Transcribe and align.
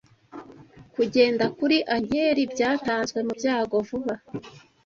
Kugenda 0.95 1.45
kuri 1.57 1.77
ankeri, 1.95 2.43
byatanzwe 2.53 3.19
mubyago, 3.27 3.75
vuba 3.87 4.15